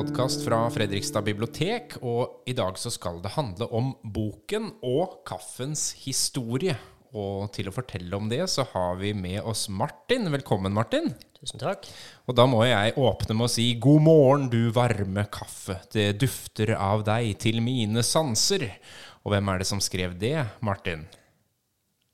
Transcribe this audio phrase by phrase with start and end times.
[0.00, 5.90] podkast fra Fredrikstad bibliotek, og i dag så skal det handle om boken og kaffens
[6.06, 6.72] historie.
[7.12, 10.30] Og til å fortelle om det, så har vi med oss Martin.
[10.32, 11.10] Velkommen, Martin.
[11.36, 11.84] Tusen takk.
[12.24, 15.76] Og da må jeg åpne med å si god morgen, du varme kaffe.
[15.92, 18.70] Det dufter av deg til mine sanser.
[19.20, 21.02] Og hvem er det som skrev det, Martin?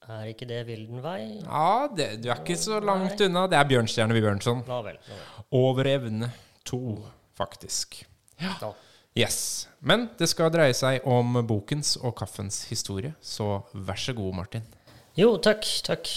[0.08, 1.20] Er ikke det Vildenvei?
[1.44, 3.46] Ja, det, du er ikke så langt unna.
[3.52, 4.66] Det er Bjørnstjerne Bjørnson.
[4.66, 4.98] Vel.
[5.06, 5.22] Vel.
[5.54, 6.32] Over evne
[6.66, 6.82] to,
[7.38, 8.02] faktisk.
[8.42, 8.72] Ja.
[9.16, 9.68] Yes.
[9.80, 14.66] Men det skal dreie seg om bokens og kaffens historie, så vær så god, Martin.
[15.16, 15.64] Jo, takk.
[15.86, 16.10] Takk.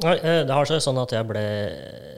[0.00, 1.44] Nei, eh, Det har seg sånn at jeg ble,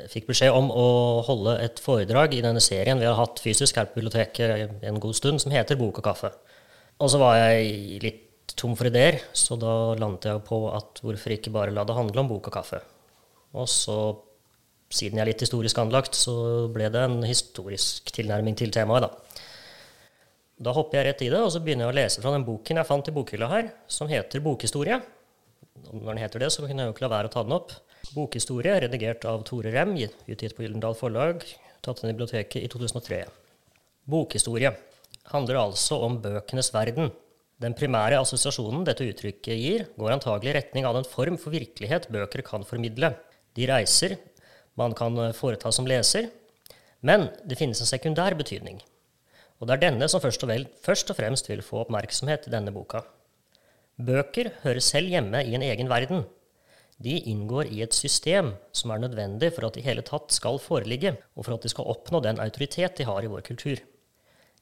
[0.08, 0.86] fikk beskjed om å
[1.26, 5.18] holde et foredrag i denne serien vi har hatt fysisk her på biblioteket en god
[5.18, 6.30] stund, som heter Bok og kaffe.
[7.02, 11.34] Og så var jeg litt tom for ideer, så da landet jeg på at hvorfor
[11.34, 12.80] ikke bare la det handle om bok og kaffe.
[13.58, 13.96] Og så,
[14.92, 16.34] siden jeg er litt historisk anlagt, så
[16.72, 19.40] ble det en historisk tilnærming til temaet, da.
[20.62, 22.78] Da hopper jeg rett i det, og så begynner jeg å lese fra den boken
[22.78, 25.00] jeg fant i bokhylla her, som heter Bokhistorie.
[25.88, 27.72] Når den heter det, så kunne jeg jo ikke la være å ta den opp.
[28.12, 31.42] Bokhistorie, redigert av Tore Rem, utgitt på Gyllendal Forlag,
[31.82, 33.24] tatt inn i biblioteket i 2003.
[34.12, 34.70] Bokhistorie
[35.32, 37.10] handler altså om bøkenes verden.
[37.62, 42.08] Den primære assosiasjonen dette uttrykket gir, går antagelig i retning av den form for virkelighet
[42.12, 43.14] bøker kan formidle.
[43.54, 44.16] De reiser
[44.78, 46.30] man kan foreta som leser,
[47.02, 48.80] men det finnes en sekundær betydning.
[49.60, 52.54] Og det er denne som først og, vel, først og fremst vil få oppmerksomhet i
[52.54, 53.04] denne boka.
[54.02, 56.24] Bøker hører selv hjemme i en egen verden.
[57.02, 60.58] De inngår i et system som er nødvendig for at de i hele tatt skal
[60.62, 63.82] foreligge, og for at de skal oppnå den autoritet de har i vår kultur.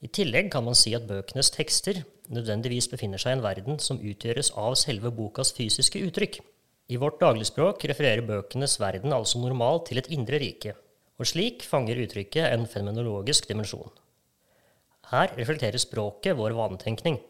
[0.00, 4.00] I tillegg kan man si at bøkenes tekster nødvendigvis befinner seg i en verden som
[4.00, 6.40] utgjøres av selve bokas fysiske uttrykk.
[6.90, 10.72] I vårt dagligspråk refererer bøkenes verden altså normalt til et indre rike,
[11.20, 13.92] og slik fanger uttrykket en fenomenologisk dimensjon.
[15.12, 17.20] Her reflekterer språket vår vanetenkning.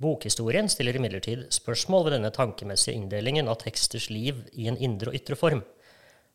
[0.00, 5.18] Bokhistorien stiller imidlertid spørsmål ved denne tankemessige inndelingen av teksters liv i en indre og
[5.20, 5.60] ytre form.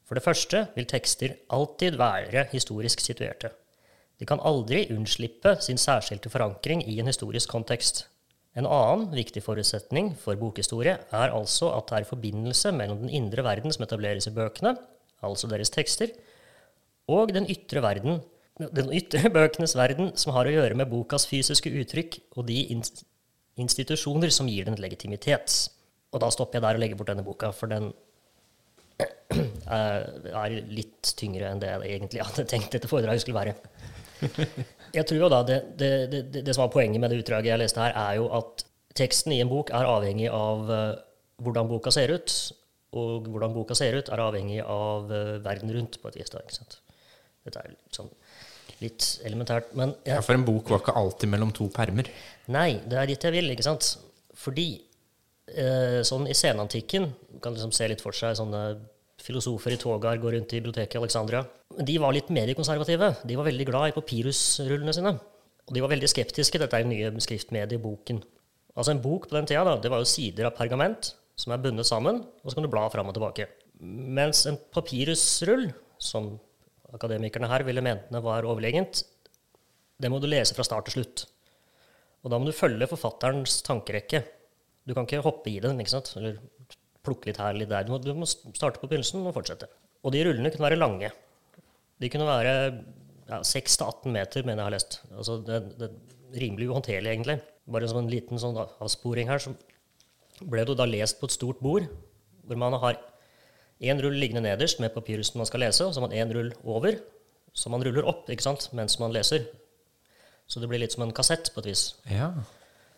[0.05, 3.49] For det første vil tekster alltid være historisk situerte.
[4.17, 8.05] De kan aldri unnslippe sin særskilte forankring i en historisk kontekst.
[8.57, 13.45] En annen viktig forutsetning for bokhistorie er altså at det er forbindelse mellom den indre
[13.45, 14.73] verden som etableres i bøkene,
[15.21, 16.09] altså deres tekster,
[17.07, 18.19] og den ytre verden,
[18.57, 22.63] den ytre bøkenes verden, som har å gjøre med bokas fysiske uttrykk og de
[23.61, 25.69] institusjoner som gir den legitimitet.
[26.09, 27.91] Og da stopper jeg der og legger bort denne boka, for den
[29.69, 33.57] er litt tyngre enn det jeg egentlig hadde tenkt dette foredraget skulle være.
[34.97, 37.59] Jeg tror jo da det, det, det, det, som var poenget med det utdraget jeg
[37.59, 38.63] leste her, er jo at
[38.97, 40.95] teksten i en bok er avhengig av uh,
[41.43, 42.35] hvordan boka ser ut.
[42.97, 46.31] Og hvordan boka ser ut, er avhengig av uh, verden rundt, på et vis.
[46.33, 46.79] da, ikke sant?
[47.45, 48.09] Dette er sånn
[48.81, 49.71] litt elementært.
[49.77, 52.09] Men jeg, Ja, For en bok var ikke alltid mellom to permer.
[52.53, 53.91] Nei, det er dit jeg vil, ikke sant?
[54.37, 54.69] Fordi
[55.53, 58.63] eh, sånn i senantikken man kan liksom se litt for seg sånne
[59.21, 61.41] filosofer i togar går rundt i biblioteket i Alexandria.
[61.77, 63.11] De var litt mediekonservative.
[63.27, 65.13] De var veldig glad i papirusrullene sine.
[65.67, 66.59] Og de var veldig skeptiske.
[66.61, 68.23] Dette er nye skriftmedieboken.
[68.77, 71.61] Altså En bok på den tida da, det var jo sider av pergament som er
[71.61, 73.45] bundet sammen, og så kan du bla fram og tilbake.
[73.81, 75.67] Mens en papirusrull,
[76.01, 76.35] som
[76.93, 79.03] akademikerne her ville mente var overlegent,
[80.01, 81.25] det må du lese fra start til slutt.
[82.25, 84.23] Og da må du følge forfatterens tankerekke.
[84.85, 86.13] Du kan ikke hoppe i den, ikke sant?
[86.17, 86.39] eller
[87.05, 87.85] plukke litt her litt der.
[87.85, 89.69] Du må, du må starte på begynnelsen og fortsette.
[90.05, 91.11] Og de rullene kunne være lange.
[92.01, 92.53] De kunne være
[93.27, 94.99] ja, 6-18 meter, mener jeg har lest.
[95.11, 97.39] Altså, det, det er rimelig uhåndterlig, egentlig.
[97.67, 99.53] Bare som en liten sånn avsporing her, så
[100.45, 101.87] ble det da lest på et stort bord,
[102.47, 102.99] hvor man har
[103.83, 106.53] én rull liggende nederst med papyrusen man skal lese, og så har man én rull
[106.63, 106.99] over,
[107.57, 109.47] som man ruller opp ikke sant, mens man leser.
[110.47, 111.89] Så det blir litt som en kassett, på et vis.
[112.11, 112.31] Ja.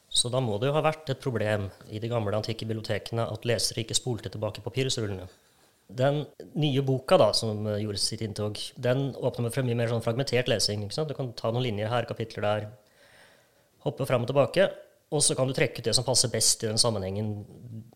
[0.10, 3.46] Så da må det jo ha vært et problem i de gamle antikke bibliotekene at
[3.48, 5.28] lesere ikke spolte tilbake papyrusrullene.
[5.90, 6.22] Den
[6.54, 10.52] nye boka da, som eh, gjorde sitt inntog, den åpner for mye mer sånn fragmentert
[10.52, 10.86] lesing.
[10.86, 12.68] Du kan ta noen linjer her, kapitler der,
[13.86, 14.68] hoppe fram og tilbake,
[15.10, 17.40] og så kan du trekke ut det som passer best i den sammenhengen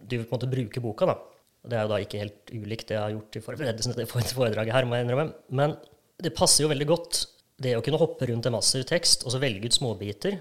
[0.01, 1.11] du på en måte bruker boka.
[1.11, 1.17] da.
[1.63, 4.73] Det er jo da ikke helt ulikt det jeg har gjort i forberedelsen til foredraget
[4.75, 5.29] her, må jeg innrømme.
[5.53, 5.77] Men
[6.23, 7.21] det passer jo veldig godt,
[7.61, 10.39] det å kunne hoppe rundt en massiv tekst og så velge ut småbiter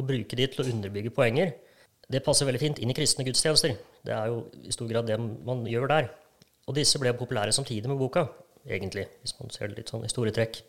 [0.00, 1.52] og bruke de til å underbygge poenger.
[2.08, 3.76] Det passer veldig fint inn i kristne gudstjenester.
[4.02, 6.08] Det er jo i stor grad det man gjør der.
[6.68, 8.26] Og disse ble populære samtidig med boka,
[8.68, 10.60] egentlig, hvis man ser det litt sånn i store trekk.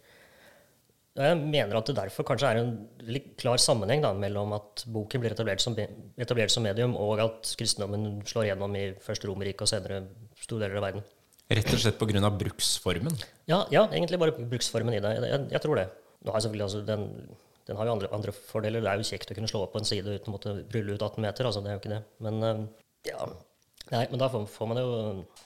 [1.14, 2.72] Jeg mener at det derfor kanskje er en
[3.06, 7.52] litt klar sammenheng da, mellom at boken blir etablert som, etablert som medium, og at
[7.60, 10.00] kristendommen slår gjennom i først Romerriket og senere
[10.42, 11.06] store deler av verden.
[11.54, 12.32] Rett og slett pga.
[12.40, 13.20] bruksformen.
[13.52, 15.14] Ja, ja, egentlig bare bruksformen i det.
[15.20, 15.88] Jeg, jeg, jeg tror det.
[16.34, 17.10] Altså den,
[17.68, 18.82] den har jo andre, andre fordeler.
[18.82, 20.96] Det er jo kjekt å kunne slå opp på en side uten å måtte rulle
[20.96, 21.46] ut 18 meter.
[21.46, 22.02] altså Det er jo ikke det.
[22.26, 22.64] Men eh,
[23.12, 23.28] ja,
[23.92, 24.94] Nei, men da får, man jo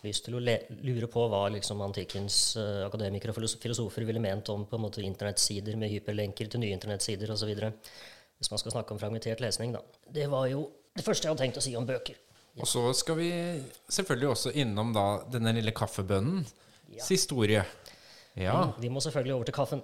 [0.05, 4.67] lyst til å lure på hva liksom antikkens uh, akademikere og filosofer ville ment om
[4.69, 7.49] på en måte internettsider med hyperlenker til nye internettsider osv.
[8.37, 9.81] Hvis man skal snakke om fragmentert lesning, da.
[10.13, 10.67] Det var jo
[10.97, 12.17] det første jeg hadde tenkt å si om bøker.
[12.57, 12.63] Ja.
[12.63, 13.29] Og så skal vi
[13.93, 16.53] selvfølgelig også innom da denne lille kaffebønnens
[16.93, 17.03] ja.
[17.05, 17.65] historie.
[18.37, 18.57] Ja.
[18.77, 19.83] Vi, vi må selvfølgelig over til kaffen.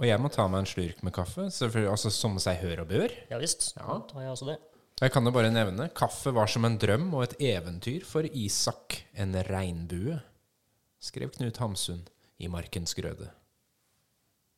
[0.00, 3.12] Og jeg må ta meg en slurk med kaffe, altså som seg hør og bør.
[3.32, 3.74] Ja visst.
[3.76, 3.84] Ja.
[3.84, 4.60] Da tar jeg også det.
[5.00, 8.98] Jeg kan jo bare nevne kaffe var som en drøm og et eventyr for Isak,
[9.16, 10.18] en regnbue,
[11.00, 12.02] skrev Knut Hamsun
[12.36, 13.30] i Markens grøde.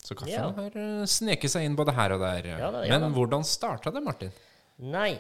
[0.02, 0.48] Så kaffen ja.
[0.56, 2.48] har eh, sneket seg inn både her og der.
[2.56, 4.34] Ja, da, ja, Men hvordan starta det, Martin?
[4.82, 5.14] Nei,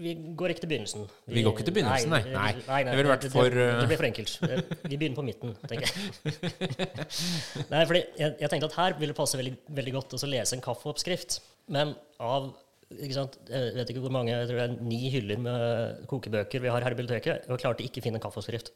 [0.00, 1.04] vi går ikke til begynnelsen.
[1.26, 2.22] Vi, vi går ikke til begynnelsen, nei.
[2.32, 2.50] nei.
[2.56, 4.36] nei, nei det ville vært for det, det, blir for enkelt.
[4.80, 6.88] Vi begynner på midten, tenker jeg.
[7.72, 10.56] nei, fordi jeg, jeg, tenkte at her ville det passe veldig, veldig godt å lese
[10.56, 11.42] en kaffeoppskrift.
[11.76, 12.54] Men av
[12.94, 13.36] ikke sant?
[13.50, 16.84] Jeg vet ikke hvor mange, jeg tror det er ni hyller med kokebøker vi har
[16.86, 18.70] her i biblioteket, og klarte ikke å finne en kaffeoppskrift.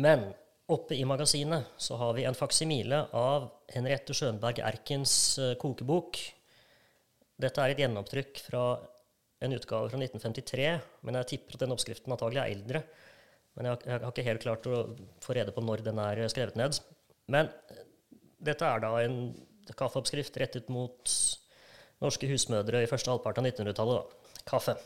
[0.00, 0.24] Men
[0.72, 6.18] oppe i magasinet så har vi en faksimile av Henriette Schønberg Erkens eh, kokebok.
[7.36, 8.66] Dette er et gjennomtrykk fra
[9.44, 10.68] en utgave fra 1953,
[11.04, 12.82] men jeg tipper at den oppskriften antagelig er eldre.
[13.56, 14.80] Men jeg har, jeg har ikke helt klart å
[15.24, 16.80] få rede på når den er skrevet ned.
[17.32, 17.52] Men
[18.40, 19.20] dette er da en
[19.76, 21.12] kaffeoppskrift rettet mot
[22.04, 24.16] norske husmødre i første halvpart av 1900-tallet.
[24.48, 24.76] Kaffe.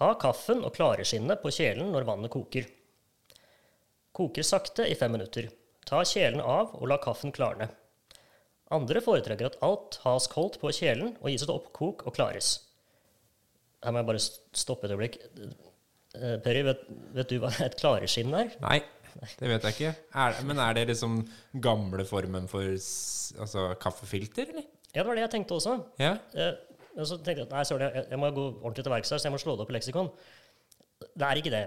[0.00, 2.66] Ha kaffen og klareskinnet på kjelen når vannet koker.
[4.14, 5.48] Koker sakte i fem minutter.
[5.86, 7.68] Ta kjelen av og la kaffen klarne.
[8.74, 12.56] Andre foretrekker at alt has koldt på kjelen og gis et oppkok og klares.
[13.84, 15.18] Her må jeg bare stoppe et øyeblikk.
[16.14, 16.84] Eh, Perry, vet,
[17.14, 18.54] vet, du hva et klareskinn er?
[18.64, 18.80] Nei,
[19.38, 19.92] det vet jeg ikke.
[20.24, 21.20] Er, men er det liksom
[21.62, 24.70] gamle formen for altså, kaffefilter, eller?
[24.94, 25.76] Ja, det var det jeg tenkte også.
[25.98, 26.14] Ja.
[26.38, 26.52] Eh,
[26.94, 29.28] men så tenkte jeg nei, sorry, jeg, jeg må gå ordentlig til verks her, så
[29.28, 30.10] jeg må slå det opp i leksikon.
[31.04, 31.64] Det er ikke det.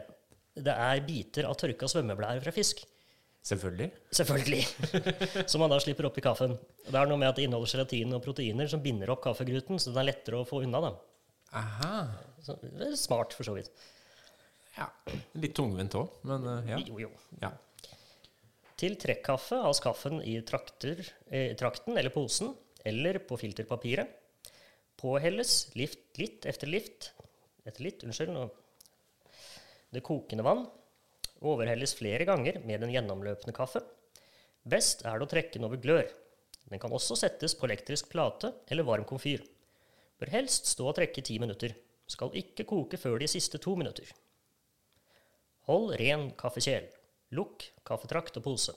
[0.67, 2.85] Det er biter av tørka svømmeblære fra fisk.
[3.47, 3.89] Selvfølgelig.
[4.15, 4.63] Selvfølgelig.
[5.51, 6.55] som man da slipper opp i kaffen.
[6.87, 9.91] Det er noe med at det inneholder gelatin og proteiner som binder opp kaffegruten, så
[9.91, 10.81] den er lettere å få unna.
[10.87, 10.93] da.
[11.59, 11.93] Aha.
[12.43, 13.71] Så det er smart, for så vidt.
[14.77, 14.89] Ja.
[15.39, 16.79] Litt tungvint òg, men uh, ja.
[16.87, 17.11] Jo, jo.
[17.41, 17.51] Ja.
[18.77, 21.01] Til trekkaffe has kaffen i, trakter,
[21.33, 22.51] i trakten eller posen
[22.87, 24.09] eller på filterpapiret.
[24.97, 27.11] Påhelles lift, litt etter lift
[27.67, 28.37] etter litt, unnskyld,
[29.91, 30.65] det kokende vann.
[31.45, 33.83] Overhelles flere ganger med den gjennomløpende kaffe.
[34.67, 36.07] Best er det å trekke den over glør.
[36.67, 39.43] Den kan også settes på elektrisk plate eller varm komfyr.
[40.17, 41.75] Bør helst stå og trekke ti minutter.
[42.07, 44.09] Skal ikke koke før de siste to minutter.
[45.67, 46.87] Hold ren kaffekjel.
[47.35, 48.73] Lukk kaffetrakt og pose.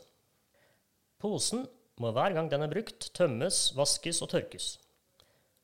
[1.22, 1.64] Posen
[2.00, 4.72] må hver gang den er brukt, tømmes, vaskes og tørkes.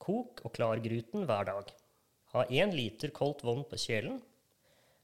[0.02, 1.70] Kok og klar gruten hver dag.
[2.34, 4.18] Ha én liter koldt vann på kjelen.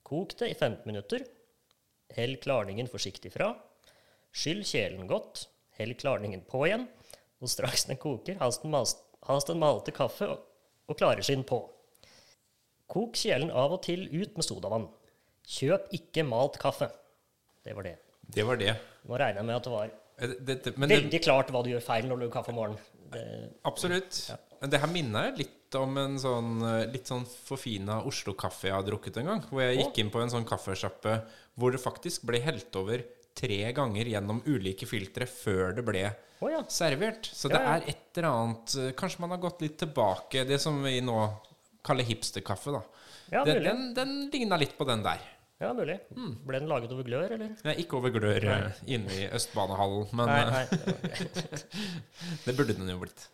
[0.04, 1.24] Kok det i 15 minutter.
[2.12, 3.54] Hell klarningen forsiktig fra.
[4.32, 5.46] Skyll kjelen godt.
[5.78, 6.84] Hell klarningen på igjen.
[7.40, 8.76] Og straks den koker, has den,
[9.48, 10.44] den malte kaffe og,
[10.86, 11.62] og klareskinn på.
[12.92, 14.90] Kok kjelen av og til ut med sodavann.
[15.48, 16.92] Kjøp ikke malt kaffe.
[17.64, 17.96] Det var det.
[18.20, 18.76] Det var det.
[19.08, 22.08] Nå regner jeg med at det var det, Veldig det, klart hva du gjør feil
[22.08, 23.52] når du har kaffe om morgenen.
[23.68, 24.18] Absolutt.
[24.30, 24.38] Ja.
[24.62, 26.60] Men det her minner litt om en sånn
[26.92, 29.42] litt sånn forfina Oslo-kaffe jeg har drukket en gang.
[29.48, 31.16] Hvor jeg gikk inn på en sånn kaffesjappe
[31.58, 33.04] hvor det faktisk ble helt over
[33.36, 36.60] tre ganger gjennom ulike filtre før det ble oh, ja.
[36.68, 37.30] servert.
[37.32, 40.82] Så det ja, er et eller annet Kanskje man har gått litt tilbake Det som
[40.84, 41.16] vi nå
[41.82, 42.82] kaller hipsterkaffe, da.
[43.42, 45.18] den, den, den ligna litt på den der.
[45.62, 45.98] Ja, mulig.
[46.16, 46.32] Mm.
[46.42, 47.52] Ble den laget over glør, eller?
[47.62, 48.56] Nei, ikke over glør nei.
[48.66, 50.64] Eh, inne i Østbanehallen, men nei, nei.
[51.12, 53.28] Eh, det burde den jo blitt.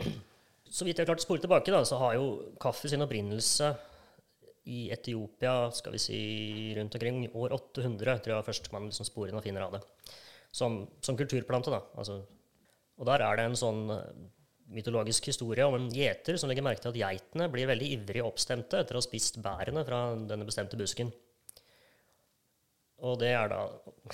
[0.69, 2.27] Så vidt jeg har klart å spore tilbake, da, så har jo
[2.61, 3.71] kaffe sin opprinnelse
[4.69, 6.19] i Etiopia skal vi si
[6.77, 9.81] rundt omkring år 800, tror jeg først man liksom og finner av det.
[10.53, 11.81] Som, som kulturplante, da.
[11.97, 12.21] Altså,
[12.99, 14.27] og der er det en sånn eh,
[14.77, 18.83] mytologisk historie om en gjeter som legger merke til at geitene blir veldig ivrige oppstemte
[18.83, 21.13] etter å ha spist bærene fra denne bestemte busken.
[23.07, 23.65] Og det er da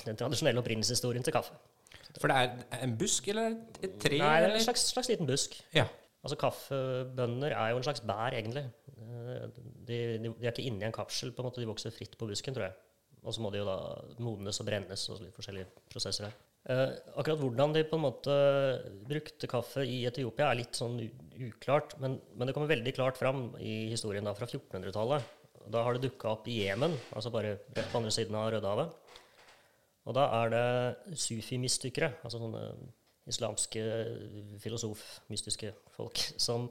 [0.05, 1.57] den tradisjonelle opprinnelseshistorien til kaffe.
[2.21, 4.19] For det er en busk eller et tre?
[4.21, 5.57] Nei, det er en slags, slags liten busk.
[5.75, 5.87] Ja.
[6.25, 8.65] Altså Kaffebønner er jo en slags bær, egentlig.
[8.97, 9.19] De,
[9.89, 12.57] de, de, er ikke inni en kapsel, på en måte, de vokser fritt på busken,
[12.57, 12.77] tror jeg.
[13.25, 13.77] Og så må de jo da
[14.25, 16.39] modnes og brennes og litt forskjellige prosesser her.
[16.73, 18.35] Eh, akkurat hvordan de på en måte
[19.09, 20.97] brukte kaffe i Etiopia, er litt sånn
[21.51, 21.97] uklart.
[22.01, 25.33] Men, men det kommer veldig klart fram i historien da fra 1400-tallet.
[25.73, 29.01] Da har det dukka opp i Jemen, altså bare rett på andre siden av Rødehavet.
[30.05, 32.65] Og da er det sufi-mystikere, altså sånne
[33.31, 33.83] islamske
[34.61, 35.03] filosof,
[35.33, 36.67] mystiske folk, som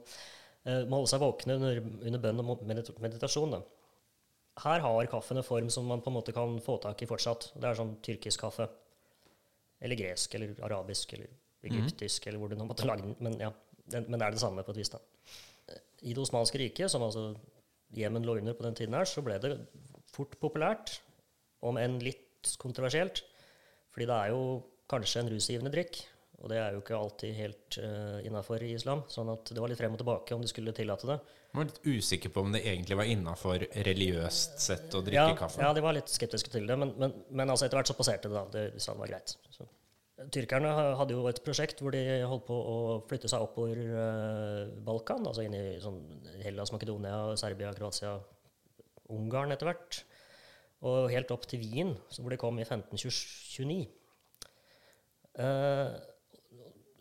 [0.62, 3.56] eh, må holde seg våkne under, under bønn og meditasjon.
[3.56, 3.62] Da.
[4.62, 7.50] Her har kaffen en form som man på en måte kan få tak i fortsatt.
[7.58, 8.68] Det er sånn tyrkisk kaffe.
[9.82, 11.32] Eller gresk, eller arabisk, eller
[11.66, 12.28] egyptisk, mm.
[12.30, 13.16] eller hvor du nå måtte lage den.
[13.18, 13.50] Men, ja,
[13.90, 14.94] den, men det er det samme på et vis.
[14.94, 15.02] da.
[16.06, 17.32] I det osmanske riket, som altså
[17.94, 19.54] Jemen lå under på den tiden her, så ble det
[20.14, 20.98] fort populært,
[21.64, 23.22] om enn litt kontroversielt.
[23.94, 24.42] Fordi det er jo
[24.90, 26.00] kanskje en rusgivende drikk,
[26.42, 27.86] og det er jo ikke alltid helt uh,
[28.18, 29.04] eh, innafor i islam.
[29.08, 31.18] sånn at det var litt frem og tilbake om de skulle tillate det.
[31.54, 35.38] Man var litt usikker på om det egentlig var innafor religiøst sett å drikke ja,
[35.38, 35.62] kaffe.
[35.62, 38.28] Ja, de var litt skeptiske til det, men, men, men altså etter hvert så passerte
[38.28, 38.44] det, da.
[38.50, 39.36] Det, de sa det var greit.
[39.54, 39.68] Så.
[40.32, 42.76] Tyrkerne hadde jo et prosjekt hvor de holdt på å
[43.08, 46.00] flytte seg oppover uh, Balkan, altså inn i sånn
[46.44, 48.16] Hellas, Makedonia, Serbia, Kroatia,
[49.14, 50.00] Ungarn etter hvert.
[50.84, 53.84] Og helt opp til Wien, hvor de kom i 1529.
[55.34, 55.92] Uh,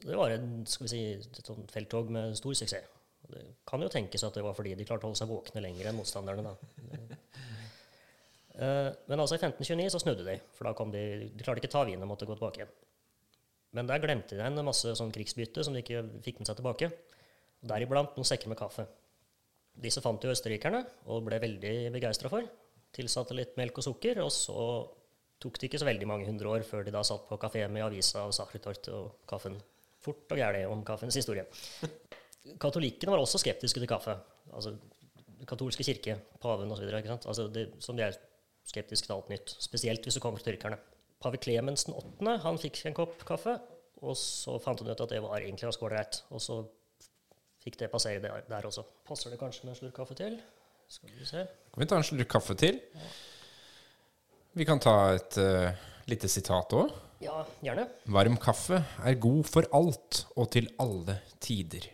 [0.04, 2.90] det var en, skal vi si, et sånt felttog med stor suksess.
[3.34, 5.90] Det kan jo tenkes at det var fordi de klarte å holde seg våkne lenger
[5.90, 6.52] enn motstanderne.
[6.52, 6.58] da.
[8.54, 11.00] Eh, men altså i 1529 så snudde de, for da kom de,
[11.34, 12.74] de klarte ikke ta Wien og måtte gå tilbake igjen.
[13.74, 16.92] Men der glemte de en masse sånn krigsbytte som de ikke fikk med seg tilbake.
[17.64, 18.86] Deriblant noen sekker med kaffe.
[19.84, 22.46] Disse fant jo østerrikerne og ble veldig begeistra for.
[22.94, 24.66] Tilsatte litt melk og sukker, og så
[25.42, 27.86] tok det ikke så veldig mange hundre år før de da satt på kafé med
[27.86, 29.58] avisa og Sacretort og kaffen
[30.04, 31.46] fort og gæli om kaffens historie.
[32.62, 34.16] Katolikkene var også skeptiske til kaffe.
[34.54, 34.76] Altså
[35.48, 36.86] katolske kirke, paven osv.
[37.16, 37.48] Altså
[37.84, 38.18] som de er
[38.68, 39.56] skeptiske til alt nytt.
[39.64, 40.78] Spesielt hvis du kommer til tyrkerne.
[41.24, 42.38] Pave Clemens 8.
[42.44, 43.56] han fikk en kopp kaffe,
[44.04, 46.20] og så fant han ut at det var egentlig ganske ålreit.
[46.36, 46.58] Og så
[47.64, 48.84] fikk det passere der, der, også.
[49.08, 50.36] Passer det kanskje med en slurk kaffe til?
[50.92, 51.46] Skal vi se.
[51.72, 52.82] Kan vi ta en slurk kaffe til?
[54.54, 56.92] Vi kan ta et uh, lite sitat òg.
[57.24, 57.88] Ja, gjerne.
[58.12, 61.88] Varm kaffe er god for alt og til alle tider.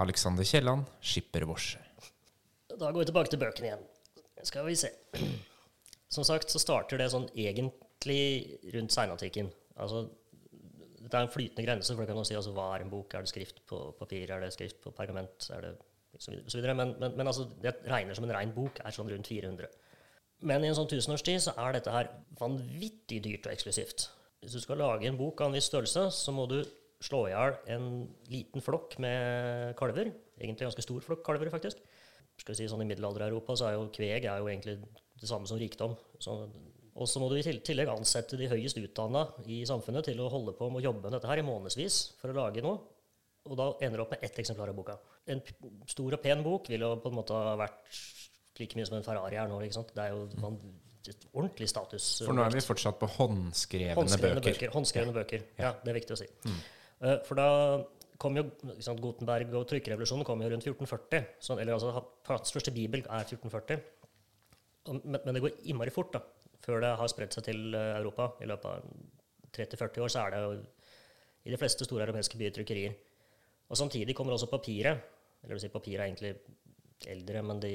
[0.00, 1.76] Alexander Kielland, skipper Worse.
[2.72, 3.88] Da går vi tilbake til bøkene igjen.
[4.48, 4.88] Skal vi se.
[6.12, 9.48] Som sagt så starter det sånn egentlig rundt seinantikken.
[9.80, 10.04] Altså,
[11.02, 13.14] det er en flytende grense, for det kan man si altså, hva er en bok?
[13.14, 14.28] Er det skrift på papir?
[14.30, 15.48] Er det skrift på pergament?
[15.56, 15.72] Er det
[16.18, 16.74] så videre, så videre.
[16.76, 19.70] Men, men, men altså, det regner som en rein bok er sånn rundt 400.
[20.48, 24.08] Men i en sånn tusenårstid så er dette her vanvittig dyrt og eksklusivt.
[24.42, 26.58] Hvis du skal lage en bok av en viss størrelse, så må du
[27.02, 27.86] slå i hjel en
[28.30, 30.10] liten flokk med kalver.
[30.38, 31.80] Egentlig en ganske stor flokk kalver, faktisk.
[32.40, 34.80] Skal vi si sånn I middelalder-Europa så er jo kveg er jo egentlig
[35.22, 35.94] det samme som rikdom.
[36.92, 40.54] og så må du i tillegg ansette de høyest utdanna i samfunnet til å holde
[40.58, 42.80] på med å jobbe med dette her i månedsvis for å lage noe.
[43.48, 44.98] Og da ender du opp med ett eksemplar av boka.
[45.30, 45.40] En
[45.90, 48.02] stor og pen bok ville på en måte ha vært
[48.60, 49.58] like mye som en Ferrari er nå.
[49.64, 49.90] ikke sant?
[49.96, 50.60] Det er jo man,
[51.32, 52.10] ordentlig status.
[52.22, 54.60] For nå er vi fortsatt på håndskrevne, håndskrevne bøker.
[54.60, 54.74] bøker.
[54.76, 55.72] Håndskrevne bøker, ja.
[55.82, 56.28] Det er viktig å si.
[56.46, 56.60] Mm.
[57.02, 57.48] Uh, for da
[58.22, 58.44] kom jo
[58.78, 61.26] sant, Gutenberg og trykkerevolusjonen kom jo rundt 1440.
[61.42, 63.82] Så, eller altså, Hans første bibel er 1440.
[64.90, 66.22] Men, det går innmari fort da,
[66.64, 68.32] før det har spredt seg til eh, Europa.
[68.42, 68.86] I løpet av
[69.52, 70.52] 30-40 år så er det jo
[71.42, 72.96] i de fleste store europeiske byer trykkerier.
[73.70, 75.08] Og samtidig kommer også papiret.
[75.42, 77.74] Eller vil si, papiret er egentlig eldre, men de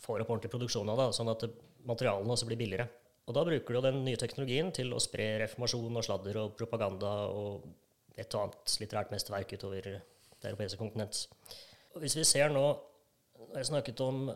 [0.00, 1.44] får opp ordentlig produksjon av det, sånn at
[1.88, 2.86] materialene også blir billigere.
[3.28, 7.10] Og da bruker du den nye teknologien til å spre reformasjon og sladder og propaganda
[7.28, 7.66] og
[8.18, 11.26] et og annet litterært mesterverk utover det europeiske kontinent.
[11.98, 12.66] Hvis vi ser nå
[13.54, 14.32] Jeg snakket om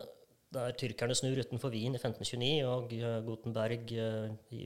[0.53, 2.93] der tyrkerne snur utenfor Wien i 1529 og
[3.27, 4.65] Gutenberg eh, i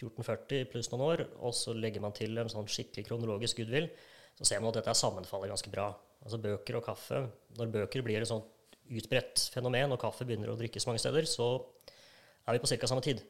[0.00, 3.90] 1440 pluss noen år, og så legger man til en sånn skikkelig kronologisk goodwill,
[4.38, 5.90] så ser man at dette sammenfaller ganske bra.
[6.24, 7.22] Altså bøker og kaffe.
[7.58, 8.48] Når bøker blir et sånt
[8.90, 11.52] utbredt fenomen, og kaffe begynner å drikkes mange steder, så
[12.48, 12.88] er vi på ca.
[12.88, 13.20] samme tid.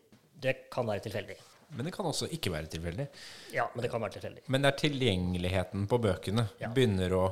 [0.41, 1.37] Det kan være tilfeldig.
[1.75, 3.07] Men det kan også ikke være tilfeldig.
[3.55, 4.47] Ja, men det kan være tilfeldig.
[4.51, 6.71] Men det er tilgjengeligheten på bøkene ja.
[6.75, 7.25] begynner å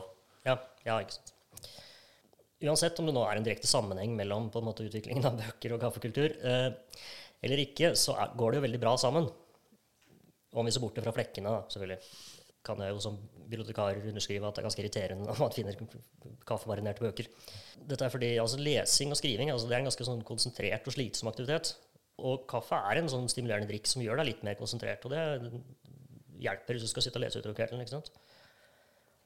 [0.47, 0.55] ja,
[0.87, 1.35] ja, ikke sant.
[2.67, 5.77] Uansett om det nå er en direkte sammenheng mellom på en måte utviklingen av bøker
[5.77, 6.73] og kaffekultur eh,
[7.47, 9.29] eller ikke, så er, går det jo veldig bra sammen.
[10.59, 12.01] Om vi ser bort fra flekkene, selvfølgelig
[12.67, 13.17] kan jeg jo som
[13.49, 15.79] bibliotekar underskrive at det er ganske irriterende at man finner
[16.49, 17.29] kaffemarinerte bøker.
[17.79, 20.97] Dette er fordi altså, lesing og skriving altså, det er en ganske sånn konsentrert og
[20.97, 21.77] slitsom aktivitet.
[22.19, 25.07] Og kaffe er en sånn stimulerende drikk som gjør deg litt mer konsentrert.
[25.07, 25.23] Og det
[26.43, 27.85] hjelper hvis du skal sitte og lese utover kvelden.
[27.85, 28.11] ikke sant?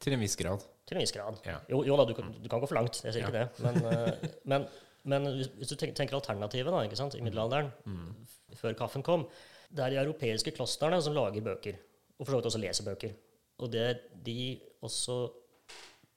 [0.03, 0.65] Til en viss grad.
[0.89, 1.39] Til en viss grad.
[1.47, 1.61] Ja.
[1.71, 3.29] Jo, jo, da, du kan, du kan, gå for langt, jeg sier ja.
[3.29, 3.63] ikke det.
[3.63, 4.67] Men, eh, men,
[5.13, 5.29] men,
[5.61, 8.57] hvis du tenker alternativet da, ikke sant, i middelalderen, mm.
[8.59, 9.29] før kaffen kom
[9.73, 11.79] Det er de europeiske klostrene som lager bøker.
[12.19, 13.15] Og for så vidt også leser bøker.
[13.63, 13.87] Og det
[14.27, 15.23] de også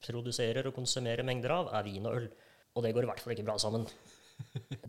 [0.06, 2.28] produserer og konsumerer mengder av, er vin og øl.
[2.76, 3.86] Og det går i hvert fall ikke bra sammen.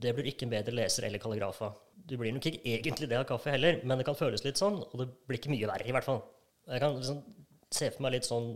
[0.02, 1.70] Det blir ikke en bedre leser eller kalligrafa.
[1.94, 4.80] Du blir nok ikke egentlig det av kaffe heller, men det kan føles litt sånn,
[4.82, 6.20] og det blir ikke mye verre, i hvert fall.
[6.66, 7.20] Jeg kan liksom
[7.72, 8.50] se for meg litt sånn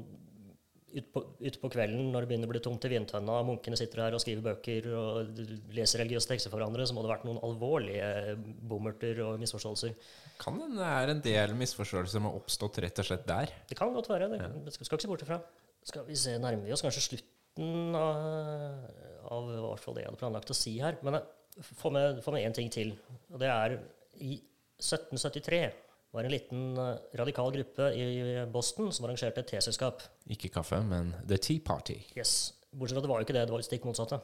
[0.99, 4.17] utpå ut på kvelden når det begynner å bli tomt i vindtønna, munkene sitter her
[4.17, 5.41] og skriver bøker og
[5.77, 8.37] leser religiøse tekster for hverandre, så må det ha vært noen alvorlige
[8.71, 9.95] bommerter og misforståelser.
[10.41, 13.55] Kan hende det er en del misforståelser som har oppstått rett og slett der.
[13.71, 14.31] Det kan godt være.
[14.33, 15.41] Det det skal, skal ikke se bort ifra.
[15.91, 18.89] Skal vi se, nærmer vi oss kanskje slutten av,
[19.31, 20.99] av hvert fall det jeg hadde planlagt å si her.
[21.07, 21.21] Men
[21.81, 22.95] får med én ting til.
[23.31, 23.79] Og det er
[24.21, 24.37] i
[24.81, 25.63] 1773
[26.13, 28.05] var en liten eh, radikal gruppe i
[28.53, 30.03] Boston som arrangerte et teselskap.
[30.31, 32.01] Ikke kaffe, men The Tea Party.
[32.19, 32.53] Yes.
[32.71, 34.21] Bortsett fra at det var jo ikke det, det var det stikk motsatte.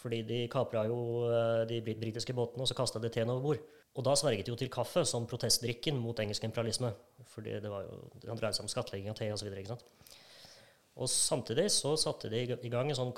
[0.00, 3.44] Fordi de kapra jo eh, de brit- britiske båtene, og så kasta de teen over
[3.44, 3.64] bord.
[3.98, 6.92] Og da sverget de jo til kaffe som protestdrikken mot engelsk imperialisme.
[7.34, 9.50] Fordi det var jo, det dreide seg om skattlegging av te osv.
[11.00, 13.12] Og samtidig så satte de i gang en sånn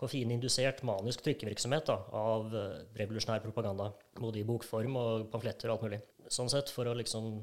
[0.00, 3.90] koffeinindusert manisk trykkevirksomhet da, av eh, revolusjonær propaganda.
[4.18, 6.00] Både i bokform og pamfletter og alt mulig.
[6.30, 7.40] Sånn sett for å liksom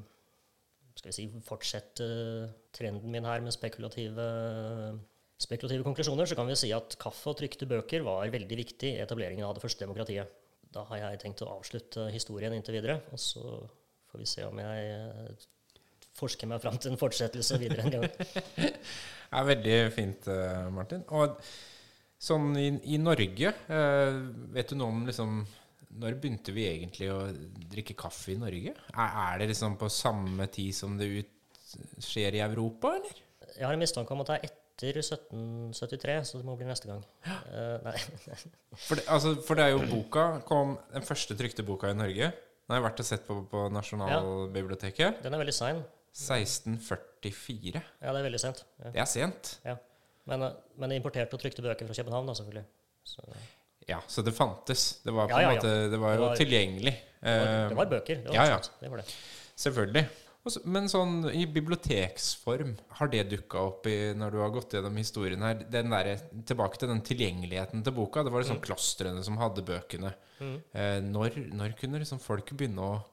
[0.98, 2.06] skal vi si, fortsette
[2.74, 4.24] trenden min her med spekulative,
[5.38, 9.02] spekulative konklusjoner, så kan vi si at kaffe og trykte bøker var veldig viktig i
[9.04, 10.32] etableringen av det første demokratiet.
[10.74, 13.44] Da har jeg tenkt å avslutte historien inntil videre, og så
[14.10, 15.46] får vi se om jeg eh,
[16.18, 18.08] forsker meg fram til en fortsettelse videre en gang.
[18.58, 18.74] det
[19.38, 21.06] er veldig fint, eh, Martin.
[21.14, 21.38] Og
[22.18, 24.20] sånn i, i Norge, eh,
[24.56, 25.40] vet du noe om liksom
[25.98, 27.18] Når begynte vi egentlig å
[27.72, 28.74] drikke kaffe i Norge?
[28.92, 31.34] Er, er det liksom på samme tid som det ut,
[32.02, 33.20] skjer i Europa, eller?
[33.56, 36.90] Jeg har en mistanke om at det er etter 1773, så det må bli neste
[36.90, 37.02] gang.
[37.26, 37.96] Uh, nei.
[38.86, 42.30] For det, altså, for det er jo boka kom, Den første trykte boka i Norge.
[42.30, 45.22] Den har jeg vært og sett på på Nasjonalbiblioteket.
[45.24, 45.82] Den er veldig sein.
[46.14, 47.82] 1644.
[48.02, 48.64] Ja, det er veldig sent.
[48.78, 48.90] Ja.
[48.94, 49.52] Det er sent.
[49.64, 49.76] Ja.
[50.28, 52.64] Men, eh, men importerte og trykte bøker fra København, da, selvfølgelig.
[53.08, 53.24] Så,
[53.88, 55.00] Ja, så det fantes.
[55.02, 55.60] Det var på Ja, ja, en ja.
[55.62, 56.94] måte Det var jo Det var- tilgjengelig.
[56.94, 58.16] det, var, Eh, det var bøker.
[58.22, 58.58] Det var ja, ja.
[58.60, 58.70] sant.
[58.80, 59.14] Det var det.
[59.56, 60.06] Selvfølgelig.
[60.64, 65.42] Men sånn i biblioteksform, har det dukka opp i, når du har gått gjennom historien
[65.44, 65.54] her?
[65.68, 66.14] Den der,
[66.46, 68.22] tilbake til den tilgjengeligheten til boka.
[68.24, 68.46] Det var Mm.
[68.46, 70.14] liksom klostrene som hadde bøkene.
[70.40, 73.04] Eh, når, når kunne liksom folk begynne å,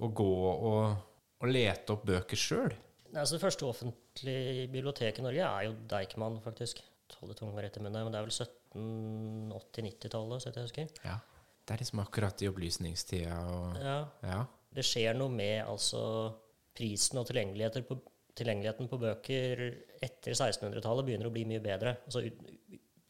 [0.00, 0.96] å gå og,
[1.40, 2.72] og lete opp bøker sjøl?
[3.16, 6.82] Altså det første offentlige biblioteket i Norge er jo Deichman, faktisk.
[7.20, 8.30] Holde tunga rett i munnen, men det er vel
[8.74, 10.88] 1780-90-tallet, så jeg husker.
[11.04, 11.18] Ja.
[11.66, 13.98] Det er liksom akkurat i opplysningstida og Ja.
[14.26, 14.40] Ja.
[14.74, 16.32] Det skjer noe med altså
[16.76, 17.96] prisen og tilgjengeligheten på,
[18.38, 19.62] tilgjengeligheten på bøker
[20.00, 21.96] etter 1600-tallet begynner å bli mye bedre.
[22.06, 22.44] Altså ut,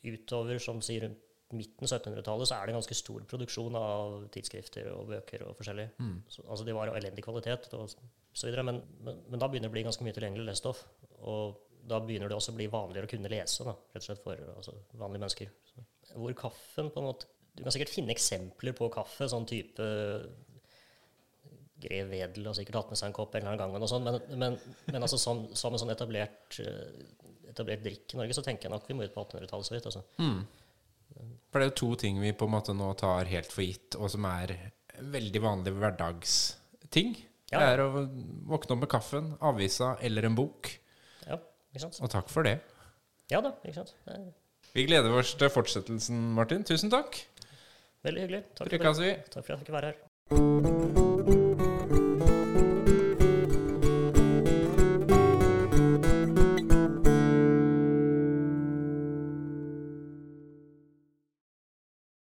[0.04, 1.10] utover som sier
[1.52, 5.56] midten av 1700-tallet så er det en ganske stor produksjon av tidsskrifter og bøker og
[5.58, 5.88] forskjellig.
[6.30, 9.68] Så, altså de var av elendig kvalitet og så videre, men, men, men da begynner
[9.68, 10.84] det å bli ganske mye tilgjengelig lesestoff.
[11.20, 14.22] Og da begynner det også å bli vanligere å kunne lese, da, rett og slett
[14.24, 15.52] for altså, vanlige mennesker.
[15.70, 15.84] Så,
[16.16, 19.86] hvor kaffen på en måte Du kan sikkert finne eksempler på kaffe, sånn type
[21.80, 24.06] Grev Wedel har sikkert hatt med seg en kopp en eller annen gang, og sånn,
[24.06, 24.56] men, men,
[24.90, 26.58] men altså, som, som en sånn etablert,
[27.50, 29.88] etablert drikk i Norge, så tenker jeg nok vi må ut på 1800-tallet så vidt.
[29.88, 30.04] Altså.
[31.50, 33.96] For det er jo to ting vi på en måte nå tar helt for gitt,
[33.98, 34.54] og som er
[35.00, 37.16] veldig vanlige hverdagsting.
[37.50, 37.58] Ja.
[37.58, 38.04] Det er å
[38.50, 40.70] våkne opp med kaffen, avisa eller en bok.
[41.70, 42.00] Ja, ikke sant?
[42.02, 42.58] Og takk for det.
[43.30, 43.94] Ja da, ikke sant.
[44.06, 44.28] Det er
[44.74, 46.64] Vi gleder oss til fortsettelsen, Martin.
[46.66, 47.22] Tusen takk.
[48.02, 48.44] veldig hyggelig.
[48.54, 50.79] Takk for, Lykkes takk for at jeg fikk være her.